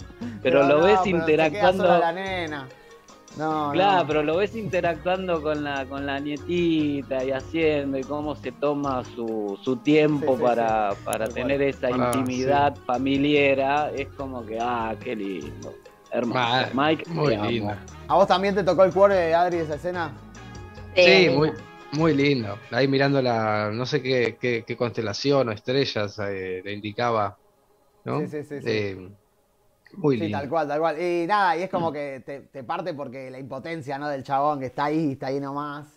[0.43, 1.83] Pero, lo no, ves pero se queda interactuando...
[1.83, 2.67] sola la nena.
[3.37, 4.07] No, Claro, no.
[4.07, 9.03] pero lo ves interactuando con la con la nietita y haciendo y cómo se toma
[9.03, 13.91] su, su tiempo Sí, sí, para, para tener esa Para- intimidad familiar.
[13.95, 15.71] Es como que, ah, qué lindo.
[16.11, 16.69] Hermoso.
[16.73, 17.49] Mike, Muy amo.
[17.49, 17.85] linda.
[18.07, 20.13] ¿A vos también te tocó el cuore, Adri, esa escena?
[20.95, 21.51] Sí, Eh, muy,
[21.91, 22.57] muy lindo.
[22.71, 27.39] Ahí mirando la, no sé qué, qué, qué constelación o estrellas eh, le indicaba,
[28.05, 28.19] ¿no?
[28.19, 28.69] Sí, sí, sí, sí.
[28.69, 28.97] Eh,
[29.93, 30.37] muy Sí, lindo.
[30.37, 30.99] tal cual, tal cual.
[30.99, 34.09] Y nada, y es como que te, te parte porque la impotencia, ¿no?
[34.09, 35.87] Del chabón que está ahí, está ahí nomás.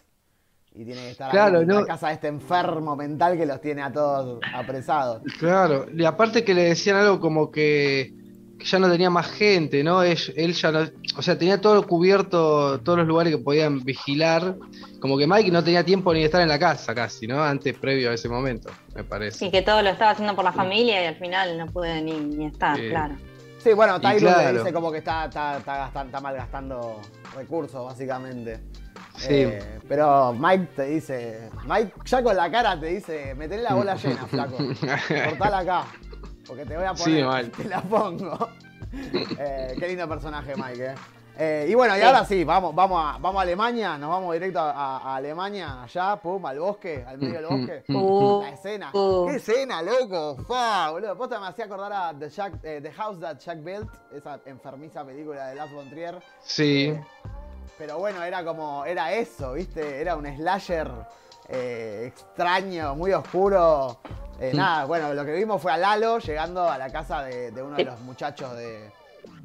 [0.75, 3.61] Y tiene que estar Claro, ahí en la casa de este enfermo mental que los
[3.61, 5.23] tiene a todos apresados.
[5.38, 8.14] Claro, y aparte que le decían algo como que,
[8.61, 10.03] que ya no tenía más gente, ¿no?
[10.03, 10.81] Él, él ya no,
[11.16, 14.55] o sea, tenía todo cubierto, todos los lugares que podían vigilar,
[15.01, 17.42] como que Mike no tenía tiempo ni de estar en la casa casi, ¿no?
[17.42, 19.46] Antes, previo a ese momento, me parece.
[19.46, 22.12] Y que todo lo estaba haciendo por la familia y al final no pude ni,
[22.20, 22.88] ni estar, Sí.
[22.90, 23.14] claro.
[23.62, 24.59] Sí, bueno, Tyler le claro.
[24.59, 27.01] dice como que está, está, está, gastan- está malgastando
[27.37, 28.61] recursos, básicamente.
[29.16, 29.27] Sí.
[29.31, 33.96] Eh, pero Mike te dice, Mike ya con la cara te dice, metele la bola
[33.96, 34.57] llena, flaco.
[35.29, 35.85] Cortala acá.
[36.50, 37.50] Porque te voy a Sí, poner, mal.
[37.56, 38.48] te la pongo.
[38.92, 40.94] Eh, qué lindo personaje, Mike, eh.
[41.38, 42.04] Eh, y bueno, y Sí.
[42.04, 46.16] ahora sí, vamos, vamos, a, vamos a Alemania, nos vamos directo a, a Alemania, allá,
[46.16, 47.84] pum, al bosque, al medio del bosque.
[47.88, 48.90] Uh, La escena.
[48.92, 49.26] uh.
[49.28, 50.36] ¿Qué escena, loco?
[50.46, 51.16] Fa, boludo.
[51.16, 55.04] Posta me hacía acordar a The, Jack- eh, The House That Jack Built, esa enfermiza
[55.04, 56.20] película de Lars von Trier.
[56.42, 57.04] Sí, Eh,
[57.78, 60.00] pero bueno, era como, era eso, ¿viste?
[60.00, 60.90] Era un slasher
[61.50, 63.98] eh, extraño, muy oscuro.
[64.38, 67.62] Eh, nada, bueno, lo que vimos fue a Lalo llegando a la casa de, de
[67.62, 68.90] uno de los muchachos de,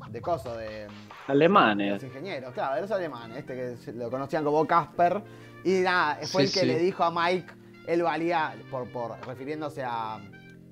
[0.09, 0.87] de Coso, de,
[1.27, 1.93] Alemanes.
[1.93, 5.21] los ingenieros, claro, de los alemanes, este que lo conocían como Casper.
[5.65, 6.65] Y nada, fue Sí, el que sí.
[6.67, 7.51] le dijo a Mike,
[7.87, 10.19] él valía, por, por refiriéndose a,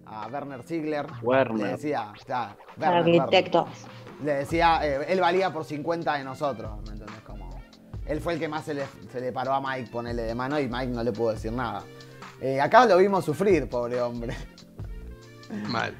[0.05, 1.65] a Werner Ziegler, Werner.
[1.65, 3.67] le decía, claro, Werner, Arquitecto.
[4.23, 7.21] le decía, eh, él valía por 50 de nosotros, ¿me entendés?
[8.05, 10.59] Él fue el que más se le, se le paró a Mike ponerle de mano
[10.59, 11.83] y Mike no le pudo decir nada.
[12.41, 14.35] Eh, acá lo vimos sufrir, pobre hombre.
[15.69, 15.93] mal.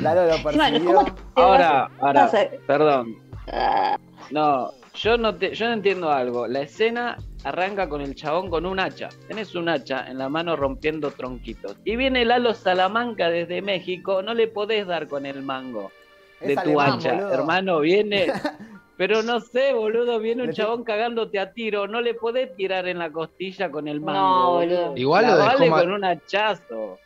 [0.00, 0.94] Lalo lo persiguió.
[0.94, 2.30] ¿cómo te Ahora, ahora,
[2.66, 3.16] perdón.
[3.50, 3.96] Ah,
[4.30, 6.46] No, yo no, te, yo no entiendo algo.
[6.46, 9.08] La escena arranca con el chabón con un hacha.
[9.26, 11.76] Tenés un hacha en la mano rompiendo tronquitos.
[11.84, 14.22] Y viene Lalo Salamanca desde México.
[14.22, 15.90] No le podés dar con el mango
[16.40, 17.14] Es de tu alemán, hacha.
[17.14, 17.32] boludo.
[17.32, 18.26] Hermano, viene.
[18.96, 21.86] Pero no sé, boludo, viene un chabón cagándote a tiro.
[21.88, 24.18] No le podés tirar en la costilla con el mango.
[24.20, 24.96] No, boludo.
[24.96, 26.98] Igual lo dejó ma- con un hachazo.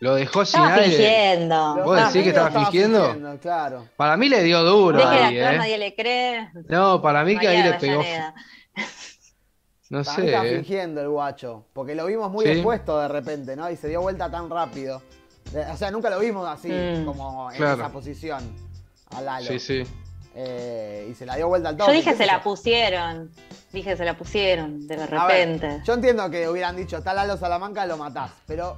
[0.00, 0.96] Lo dejó sin Estaba aire.
[0.96, 1.74] fingiendo.
[1.84, 3.38] ¿Vos decís que estaba estaba fingiendo?
[3.40, 3.88] Claro.
[3.96, 5.58] Para mí le dio duro Deje de ahí, actuar, ¿eh?
[5.58, 6.50] nadie le cree.
[6.68, 8.00] No, para mí que ahí María le pegó.
[8.00, 8.34] Avellaneda.
[9.90, 10.50] No Para mí estaba sé.
[10.50, 10.56] ¿eh?
[10.56, 11.66] fingiendo el guacho.
[11.72, 12.50] Porque lo vimos muy Sí.
[12.52, 13.70] expuesto de repente, ¿no?
[13.70, 15.02] Y se dio vuelta tan rápido.
[15.52, 17.04] De- O sea, nunca lo vimos así, Mm.
[17.04, 17.74] como en Claro.
[17.82, 18.40] esa posición.
[19.14, 19.46] A Lalo.
[19.46, 19.84] Sí, sí.
[20.36, 21.86] Eh, y se la dio vuelta al todo.
[21.88, 23.30] Yo dije se la pusieron.
[23.72, 25.82] Dije se la pusieron de A ver, repente.
[25.84, 28.30] yo entiendo que hubieran dicho, tal Lalo Salamanca, lo matás.
[28.46, 28.76] Pero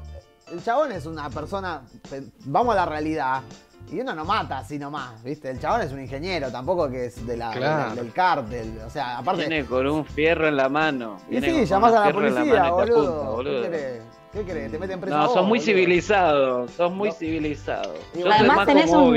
[0.53, 1.83] el chabón es una persona.
[2.11, 3.43] pe- Vamos a la realidad.
[3.91, 5.49] Y uno no mata así nomás, ¿viste?
[5.49, 7.95] El chabón es un ingeniero, tampoco que es de la, Claro.
[7.95, 8.81] del cártel.
[8.85, 9.47] O sea, aparte.
[9.47, 11.19] Viene con un fierro en la mano.
[11.31, 12.99] y sí, llamás a la policía, boludo.
[13.13, 13.63] apunta, boludo.
[13.63, 14.03] ¿Qué querés?
[14.33, 14.73] ¿Qué querés?
[14.73, 15.65] Te meten preso a No, vos, sos muy boludo.
[15.67, 17.15] civilizados, sos muy No.
[17.15, 17.97] civilizados.
[18.15, 19.15] Y Yo Además más tenés como un-.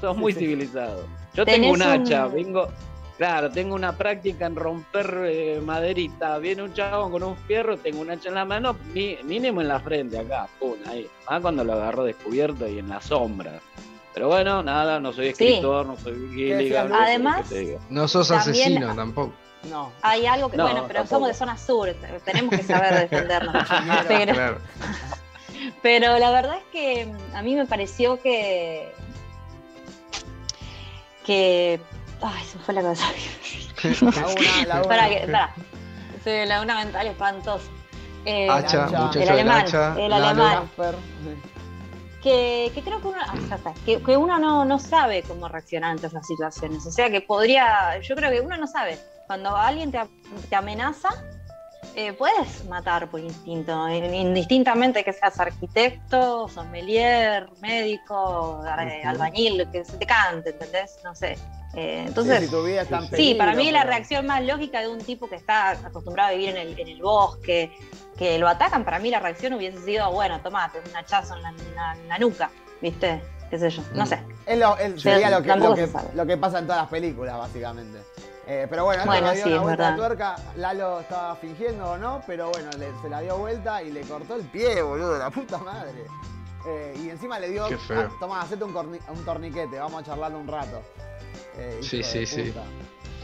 [0.00, 0.44] Sos muy Sí, sí.
[0.46, 1.06] civilizado.
[1.34, 2.68] Yo tengo un un- hacha, vengo,
[3.18, 6.38] claro, tengo una práctica en romper eh, maderita.
[6.38, 9.68] Viene un chabón con un fierro, tengo un hacha en la mano, mi- mínimo en
[9.68, 11.06] la frente acá, pum, ahí.
[11.28, 13.60] Más cuando lo agarro descubierto y en la sombra.
[14.12, 15.44] Pero bueno, nada, no soy Sí.
[15.44, 16.88] escritor, no soy Gilligan.
[16.88, 17.52] no sé Además-.
[17.90, 19.32] No sos También- asesino tampoco.
[19.70, 19.92] No.
[20.02, 21.14] Hay algo que, No, bueno, pero tampoco.
[21.16, 23.54] somos de zona sur, tenemos que saber defendernos.
[24.08, 24.58] pero, Claro.
[25.82, 28.92] pero la verdad es que a mí me pareció que,
[31.24, 31.80] que
[32.22, 33.06] Ay, se me fue la cabeza.
[34.02, 34.82] La una, la una.
[34.82, 35.54] Para que, para.
[36.22, 37.70] Sí, la una mental espantosa.
[38.26, 39.94] Eh, Hacha, El alemán, hacha.
[39.98, 40.70] el alemán.
[42.22, 46.08] Que, que creo que uno, ah, que, que uno no, no sabe cómo reaccionar ante
[46.08, 46.84] esas situaciones.
[46.84, 48.98] O sea que podría, yo creo que uno no sabe.
[49.26, 49.98] Cuando alguien te,
[50.50, 51.08] te amenaza,
[51.94, 59.84] eh, puedes matar por instinto, in- indistintamente que seas arquitecto, sommelier, médico, eh, albañil, que
[59.84, 60.98] se te cante, ¿entendés?
[61.04, 61.32] No sé.
[61.74, 64.26] Eh, Sí, entonces, si tu vida está en Sí, peligro, para mí la pero- reacción
[64.26, 67.70] más lógica de un tipo que está acostumbrado a vivir en el, en el bosque,
[68.18, 71.48] que lo atacan, para mí la reacción hubiese sido, bueno, tomate un hachazo en la,
[71.50, 72.50] en la- en la nuca,
[72.80, 73.22] ¿viste?
[73.50, 73.82] ¿Qué sé yo?
[73.94, 74.06] No Mm.
[74.06, 74.18] sé.
[74.46, 75.48] Es lo, es- sería lo que,
[76.14, 77.98] lo que pasa en todas las películas, básicamente.
[78.52, 80.36] Eh, pero bueno, esto Bueno, le dio sí, una vuelta de tuerca.
[80.56, 84.34] Lalo estaba fingiendo o no, pero bueno, le- se la dio vuelta y le cortó
[84.34, 86.04] el pie, boludo, la puta madre.
[86.66, 87.66] Eh, y encima le dio.
[87.66, 90.82] "Ah, Tomá, hacete un, corni- un torniquete, vamos a charlar un rato.
[91.56, 92.52] Eh, Sí, sí, sí.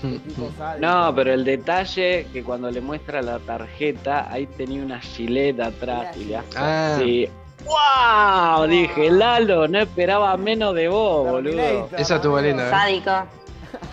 [0.01, 0.87] Qué tipo sádico.
[0.87, 6.17] No, pero el detalle que cuando le muestra la tarjeta, ahí tenía una gilet atrás
[6.17, 6.95] y le hace Ah.
[6.95, 7.29] así.
[7.65, 8.67] ¡Wow!
[8.69, 11.89] Dije, Lalo, no esperaba menos de vos, boludo.
[11.99, 12.71] Esa estuvo linda, ¿eh?
[12.71, 13.11] Sádico.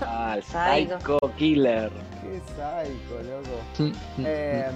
[0.02, 0.44] Ah, el.
[0.44, 1.92] Psycho Killer.
[2.22, 3.60] Qué sádico, loco.
[4.18, 4.72] Mm, Eh,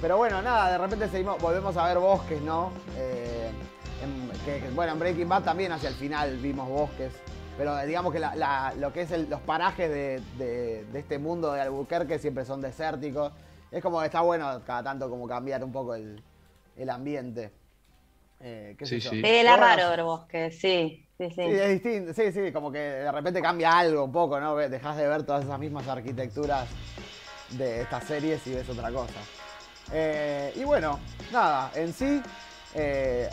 [0.00, 2.70] pero bueno, nada, de repente seguimos, volvemos a ver bosques, ¿no?
[2.98, 3.50] Eh,
[4.02, 7.12] en- que, que, bueno, en Breaking Bad también hacia el final vimos bosques.
[7.56, 10.98] Pero eh, digamos que la- la- lo que es el- los parajes de, de- de
[10.98, 13.32] este mundo de Albuquerque siempre son desérticos.
[13.70, 16.22] Es como que está bueno cada tanto como cambiar un poco el,
[16.76, 17.50] el ambiente.
[18.40, 19.10] Eh, qué sé Sí, yo.
[19.56, 21.34] raro ver bosque, sí, sí, sí.
[21.34, 22.12] Sí, es distinto.
[22.14, 24.54] Sí, sí, como que de repente cambia algo un poco, ¿no?
[24.56, 26.68] Dejas de ver todas esas mismas arquitecturas
[27.50, 29.14] de estas series y ves otra cosa.
[29.92, 30.98] Eh, y bueno,
[31.32, 32.20] nada, en sí,
[32.74, 33.28] eh,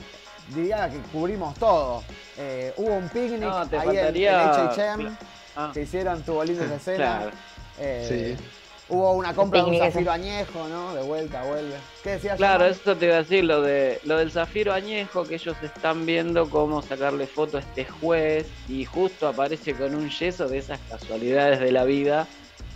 [0.50, 2.04] diría que cubrimos todo.
[2.38, 5.12] Eh, hubo un picnic No, ahí en- faltaría- en H&M
[5.56, 6.24] Ah, que hicieron,
[6.60, 6.96] esa escena.
[7.20, 7.32] claro.
[7.80, 8.46] Eh, Sí.
[8.94, 10.94] Hubo una compra de un zafiro añejo, ¿no?
[10.94, 11.76] De vuelta, vuelve.
[12.04, 12.38] ¿Qué decías?
[12.38, 12.80] Claro, Germán?
[12.82, 16.50] eso te iba a decir, lo de lo del zafiro añejo, que ellos están viendo
[16.50, 21.60] cómo sacarle foto a este juez y justo aparece con un yeso de esas casualidades
[21.60, 22.28] de la vida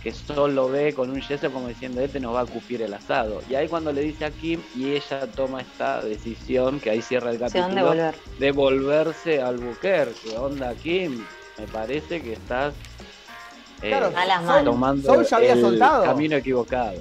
[0.02, 3.42] que solo ve con un yeso como diciendo, este nos va a cupir el asado.
[3.48, 7.30] Y ahí cuando le dice a Kim y ella toma esta decisión, que ahí cierra
[7.30, 8.14] el Opción de capítulo, volver.
[8.38, 10.36] de volverse al Albuquerque.
[10.36, 11.24] onda Kim?
[11.58, 12.74] Me parece que estás
[13.80, 14.64] Claro, A las manos.
[14.64, 16.04] tomando Sol ya había el soltado.
[16.04, 16.92] camino equivocado.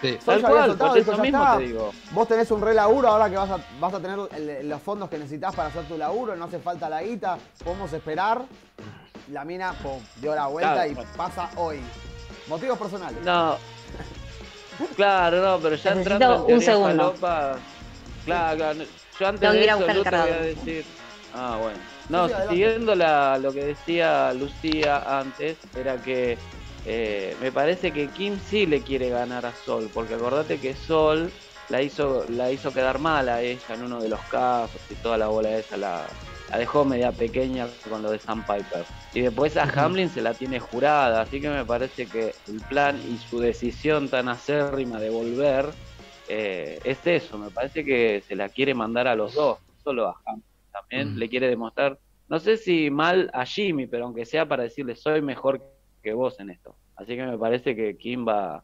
[0.00, 0.18] Sí.
[0.24, 1.56] Sol ya había soltado, por dijo, eso "Ya mismo está".
[1.58, 1.92] te digo.
[2.12, 5.08] Vos tenés un re laburo ahora que vas a, vas a tener el- los fondos
[5.08, 8.42] que necesitas para hacer tu laburo, no hace falta la guita, podemos esperar.
[9.32, 11.10] La mina pum, dio la vuelta Claro, y bueno.
[11.16, 11.80] pasa hoy.
[12.48, 13.22] Motivos personales.
[13.24, 13.56] No.
[14.96, 17.14] Claro, no, pero ya Necesito entrando en un segundo.
[17.14, 17.56] falopa,
[18.24, 18.78] Claro, claro,
[19.20, 20.42] yo antes Tengo de a eso buscar yo el te voy a cargador.
[20.56, 20.84] decir.
[21.34, 21.78] Ah, bueno.
[22.08, 22.54] No, Sí, sí, adelante.
[22.54, 26.36] siguiendo la, lo que decía Lucía antes, era que
[26.86, 31.30] eh, me parece que Kim sí le quiere ganar a Sol, porque acordate que Sol
[31.70, 35.16] la hizo, la hizo quedar mal a ella en uno de los casos y toda
[35.16, 36.06] la bola esa la,
[36.50, 38.84] la dejó media pequeña con lo de Sam Piper.
[39.14, 39.62] Y después a.
[39.62, 44.08] Hamlin se la tiene jurada, así que me parece que el plan y su decisión
[44.08, 45.70] tan acérrima de volver
[46.28, 50.08] eh, es eso, me parece que se la quiere mandar a los dos, no solo
[50.08, 51.18] a Hamlin, también Mm.
[51.18, 55.22] le quiere demostrar, no sé si mal a Jimmy, pero aunque sea para decirle soy
[55.22, 55.62] mejor
[56.02, 56.76] que vos en esto.
[56.96, 58.62] Así que me parece que Kim va,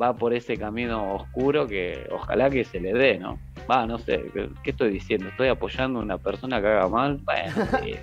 [0.00, 3.38] va por ese camino oscuro que ojalá que se le dé, ¿no?
[3.70, 4.30] Va, no sé,
[4.62, 5.28] ¿qué, estoy diciendo?
[5.28, 7.18] ¿Estoy apoyando a una persona que haga mal?
[7.24, 7.94] Bueno, sí,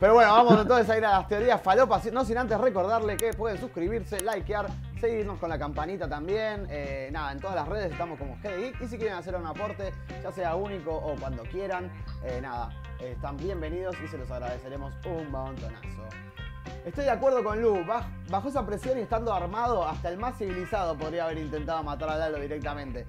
[0.00, 3.32] Pero bueno, vamos entonces a ir a las teorías falopas, no sin antes recordarle que
[3.32, 4.66] pueden suscribirse, likear,
[5.00, 6.66] seguirnos con la campanita también.
[6.70, 9.92] Eh, nada, en todas las redes estamos como GDI y si quieren hacer un aporte,
[10.22, 11.88] ya sea único o cuando quieran,
[12.24, 15.86] eh, nada, eh, están bienvenidos y se los agradeceremos un montonazo.
[16.84, 20.36] Estoy de acuerdo con Lu, baj- bajo esa presión y estando armado, hasta el más
[20.36, 23.06] civilizado podría haber intentado matar a Lalo directamente.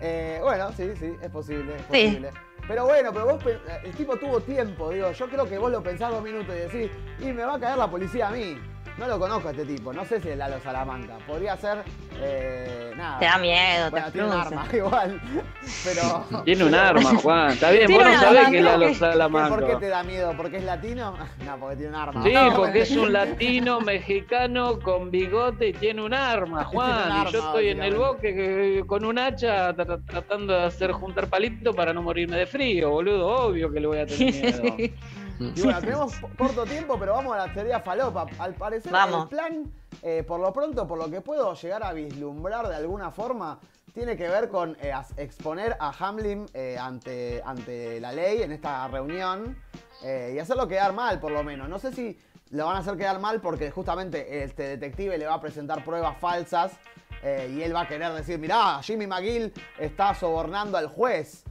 [0.00, 1.86] Eh, bueno, sí, sí, es posible, es Sí.
[2.08, 2.30] posible.
[2.68, 5.82] Pero bueno, pero vos, pe- el tipo tuvo tiempo, digo, yo creo que vos lo
[5.82, 8.56] pensás dos minutos y decís, y me va a caer la policía a mí.
[9.00, 11.16] No lo conozco a este tipo, no sé si es Lalo Salamanca.
[11.26, 11.78] Podría ser,
[12.20, 13.18] eh, nada.
[13.18, 15.20] Te da miedo, Bueno, te tiene un arma, igual.
[15.84, 16.42] Pero.
[16.44, 17.50] Tiene un arma, Juan.
[17.52, 19.56] Está bien, vos no sabés que es creo la que- los Salamanca.
[19.56, 20.34] ¿Por qué te da miedo?
[20.36, 21.14] ¿Porque es latino?
[21.46, 22.22] No, porque tiene un arma.
[22.22, 26.86] Sí, No, porque es un latino mexicano con bigote y tiene un arma, Juan.
[26.90, 30.52] Tiene un arma, y yo estoy en el bosque que- con un hacha tra- tratando
[30.52, 33.26] de hacer juntar palitos para no morirme de frío, boludo.
[33.46, 34.62] Obvio que le voy a tener miedo.
[35.40, 38.26] Y bueno, tenemos corto tiempo, pero vamos a la teoría falopa.
[38.38, 39.22] Al parecer, Vamos.
[39.22, 39.72] el plan,
[40.02, 43.58] eh, por lo pronto, por lo que puedo llegar a vislumbrar de alguna forma,
[43.94, 48.86] tiene que ver con eh, exponer a Hamlin eh, ante, ante la ley en esta
[48.88, 49.56] reunión
[50.02, 51.68] y hacerlo quedar mal, por lo menos.
[51.68, 52.18] No sé si
[52.50, 56.16] lo van a hacer quedar mal porque justamente este detective le va a presentar pruebas
[56.16, 56.72] falsas
[57.22, 61.44] y él va a querer decir, mirá, Jimmy McGill está sobornando al juez.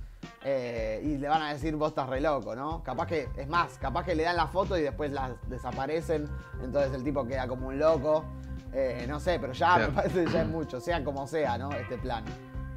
[0.43, 2.81] Eh, y le van a decir, vos estás re loco, ¿no?
[2.83, 6.29] Capaz que, es más, capaz que le dan la foto y después las desaparecen,
[6.63, 8.25] entonces el tipo queda como un loco.
[8.71, 11.71] Eh, no sé, pero ya me parece que ya es mucho, sea como sea, ¿no?
[11.71, 12.23] Este plan.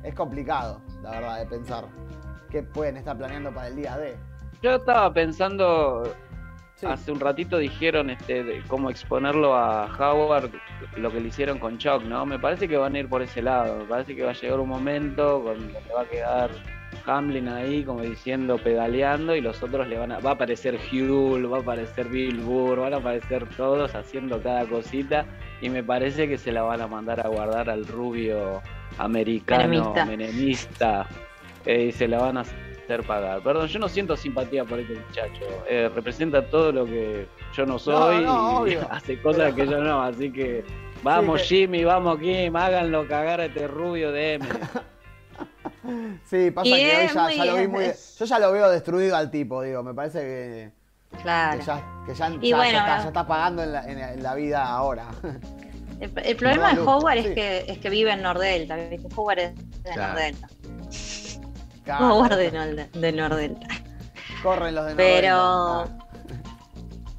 [0.03, 1.85] Es complicado, la verdad, de pensar
[2.51, 4.17] qué pueden estar planeando para el día D.
[4.63, 6.03] Yo estaba pensando,
[6.83, 10.51] hace un ratito dijeron este, cómo exponerlo a Howard,
[10.97, 12.27] lo que le hicieron con Chuck, ¿no?
[12.27, 14.61] Me parece que van a ir por ese lado, me parece que va a llegar
[14.61, 16.51] un momento donde va a quedar
[17.07, 21.53] Hamlin ahí como diciendo pedaleando y los otros le van a va a aparecer Hugh,
[21.53, 25.27] va a aparecer Bill Burr, van a aparecer todos haciendo cada cosita
[25.61, 28.63] y me parece que se la van a mandar a guardar al rubio
[28.99, 31.07] americano menemista,
[31.65, 33.43] eh, y se la van a hacer pagar.
[33.43, 35.47] Perdón, yo no siento simpatía por este muchacho.
[35.69, 38.25] Eh, representa todo lo que yo no soy
[38.73, 40.65] y hace cosas que yo no, así que
[41.03, 44.47] vamos Jimmy, vamos Kim, háganlo cagar a este rubio de M.
[46.25, 47.85] Sí, pasa que hoy ya, lo vi muy.
[48.19, 50.73] Yo ya lo veo destruido al tipo, digo, me parece que.
[51.23, 51.59] Claro.
[52.07, 55.09] Que ya, ya, está, pagando en la, en la, vida ahora.
[56.01, 58.77] El, problema de Howard es, que, es que vive en Nordelta.
[59.15, 60.49] Howard es de Nordelta.
[62.01, 63.67] Howard de, de Nordelta.
[64.43, 64.97] Corren los de Nordelta.
[64.97, 66.03] Pero.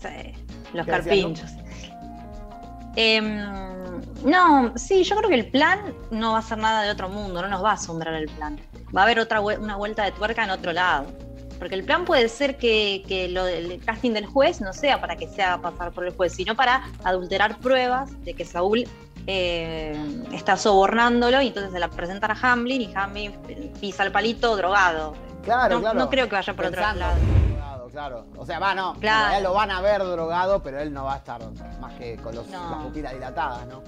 [0.06, 0.10] Ah.
[0.10, 0.34] Sí,
[0.74, 1.50] los carpinchos.
[2.96, 3.42] Em,
[4.24, 7.42] no, sí, yo creo que el plan no va a ser nada de otro mundo,
[7.42, 8.60] no nos va a asombrar el plan.
[8.96, 11.08] Va a haber otra una vuelta de tuerca en otro lado.
[11.58, 15.28] Porque el plan puede ser que, lo del casting del juez no sea para que
[15.28, 18.86] se haga pasar por el juez, sino para adulterar pruebas de que Saúl
[19.28, 19.96] eh,
[20.34, 23.32] está sobornándolo y entonces se la presentan a Hamlin y Hamlin
[23.80, 25.16] pisa el palito drogado.
[25.44, 26.00] Claro, claro.
[26.00, 27.18] No creo que vaya por otro lado
[27.94, 28.26] claro.
[28.38, 28.96] O sea, va, no.
[29.00, 29.42] Claro.
[29.42, 31.42] lo van a ver drogado, pero él no va a estar
[31.80, 33.82] más que con los, las pupilas dilatadas, ¿no?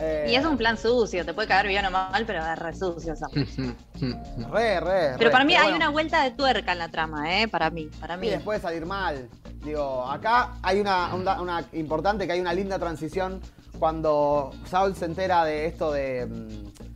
[0.00, 2.74] Eh, y es un plan sucio, te puede caer bien o mal, pero es re
[2.74, 3.26] sucio esa
[4.50, 5.14] Re, re.
[5.18, 7.46] Pero para mí hay una vuelta de tuerca en la trama, ¿eh?
[7.46, 8.28] Para mí, para mí.
[8.28, 9.28] Y después salir mal.
[9.62, 13.40] Digo, acá hay una, una, importante que hay una linda transición
[13.78, 16.91] cuando Saul se entera de esto de, mm,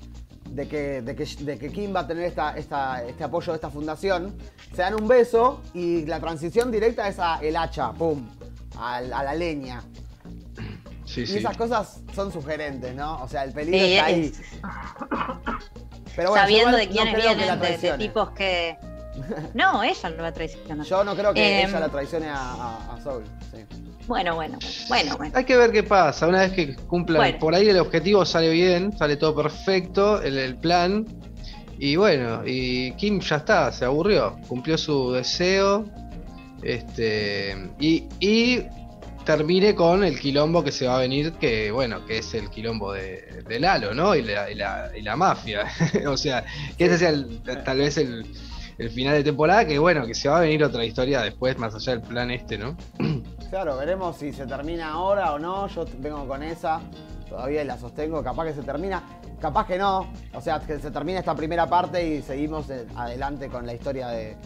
[0.57, 3.57] de, que, de, que, de que Kim va a tener esta, esta, este apoyo de
[3.57, 4.35] esta fundación
[4.75, 8.27] se dan un beso y la transición directa es a el hacha, pum,
[8.79, 9.83] a, la leña.
[11.05, 13.23] Sí, y esas cosas son sugerentes, ¿no?
[13.23, 14.33] O sea, el peligro está ahí.
[16.16, 18.77] Pero bueno, Sabiendo de quiénes vienen, de, tipos que.
[19.55, 20.85] No, ella no la traiciona.
[20.85, 23.24] Yo no creo que ella em, la traicione a, a, Soul.
[23.52, 23.64] Sí.
[24.07, 25.37] Bueno, bueno, bueno, bueno.
[25.37, 26.29] Hay que ver qué pasa.
[26.29, 30.57] Una vez que cumplan por ahí el objetivo sale bien, sale todo perfecto, el, el
[30.57, 31.07] plan.
[31.79, 35.85] Y bueno, y Kim ya está, se aburrió, cumplió su deseo.
[36.62, 38.64] Este, y, y
[39.26, 42.92] termine con el quilombo que se va a venir, que bueno, que es el quilombo
[42.92, 44.14] de, Lalo, ¿no?
[44.14, 45.66] Y la, y la, y la mafia.
[46.07, 46.44] o sea,
[46.79, 48.24] que ese sea tal vez el,
[48.78, 51.74] el, final de temporada, que bueno, que se va a venir otra historia después, más
[51.74, 52.76] allá del plan este, ¿no?
[53.50, 55.66] claro, veremos si se termina ahora o no.
[55.68, 56.80] Yo vengo con esa,
[57.28, 59.02] todavía la sostengo, capaz que se termina.
[59.40, 63.66] Capaz que no, o sea, que se termine esta primera parte y seguimos adelante con
[63.66, 64.36] la historia de,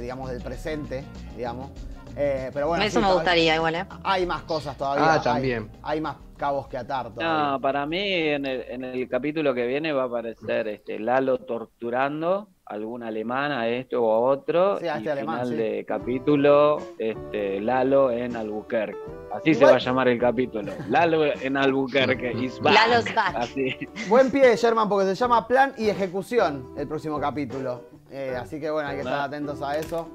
[0.00, 1.04] digamos, del presente,
[1.36, 1.70] digamos.
[2.16, 3.86] Eh, pero bueno, eso me gustaría igual, ¿eh?
[4.02, 5.14] Hay más cosas todavía.
[5.14, 5.70] Ah, también.
[5.82, 7.52] Hay, más cabos que atar todavía.
[7.52, 13.02] No, para mí en el, capítulo que viene va a aparecer este Lalo torturando algún
[13.02, 14.78] alemán a esto o a otro.
[14.78, 18.98] Sí, a este y final de capítulo, este, Lalo en Albuquerque.
[19.32, 20.72] Así se va a llamar el capítulo.
[20.88, 22.32] Lalo en Albuquerque.
[22.32, 23.34] Is Lalo's back.
[23.36, 23.76] Así.
[24.08, 27.82] Buen pie, Sherman, porque se llama Plan y Ejecución el próximo capítulo.
[28.10, 30.08] Eh, así que bueno, hay que estar atentos a eso.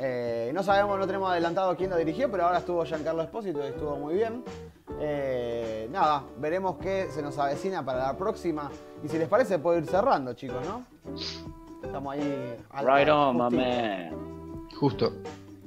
[0.00, 3.68] Eh, no sabemos, no tenemos adelantado quién lo dirigió, pero ahora estuvo Giancarlo Espósito y
[3.68, 4.42] estuvo muy bien.
[4.98, 8.70] Eh, nada, veremos qué se nos avecina para la próxima.
[9.02, 10.84] Y si les parece, puedo ir cerrando, chicos, ¿no?
[11.84, 12.56] Estamos ahí.
[12.82, 14.68] right on, my man.
[14.78, 15.12] Justo.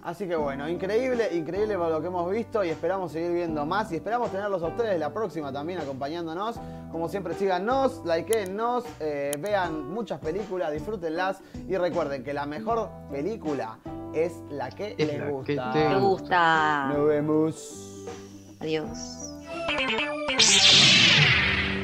[0.08, 3.97] Así que bueno, increíble, increíble lo que hemos visto y esperamos seguir viendo más y
[3.97, 6.56] esperamos tenerlos a ustedes la próxima también acompañándonos.
[6.93, 13.80] Como siempre, síganos, likeennos, eh, vean muchas películas, disfrútenlas y recuerden que la mejor película
[14.13, 15.71] es la que les gusta.
[15.73, 16.88] Que te gusta.
[16.93, 18.08] Nos vemos.
[18.62, 19.34] Adiós.